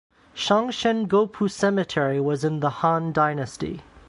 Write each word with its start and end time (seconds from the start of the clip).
Shang 0.33 0.71
Shen 0.71 1.05
Gou 1.05 1.27
Pu 1.27 1.47
cemetery 1.47 2.19
was 2.19 2.43
in 2.43 2.59
the 2.59 2.71
Han 2.81 3.13
Dynasty. 3.13 3.81